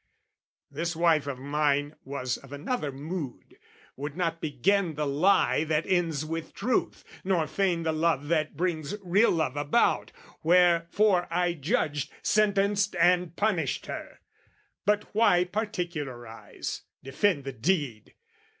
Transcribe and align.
This 0.71 0.95
wife 0.95 1.27
of 1.27 1.37
mine 1.37 1.95
was 2.03 2.37
of 2.37 2.51
another 2.51 2.91
mood 2.91 3.59
Would 3.95 4.17
not 4.17 4.41
begin 4.41 4.95
the 4.95 5.05
lie 5.05 5.63
that 5.65 5.85
ends 5.85 6.25
with 6.25 6.55
truth, 6.55 7.03
Nor 7.23 7.45
feign 7.45 7.83
the 7.83 7.91
love 7.91 8.27
that 8.29 8.57
brings 8.57 8.95
real 9.03 9.29
love 9.29 9.55
about: 9.55 10.11
Wherefore 10.41 11.27
I 11.29 11.53
judged, 11.53 12.11
sentenced 12.23 12.95
and 12.95 13.35
punished 13.35 13.85
her. 13.85 14.21
But 14.87 15.13
why 15.13 15.43
particularise, 15.43 16.81
defend 17.03 17.43
the 17.43 17.53
deed? 17.53 18.15